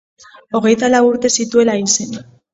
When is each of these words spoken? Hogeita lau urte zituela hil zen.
Hogeita 0.59 0.89
lau 0.95 1.03
urte 1.09 1.31
zituela 1.41 1.77
hil 1.83 1.95
zen. 1.99 2.19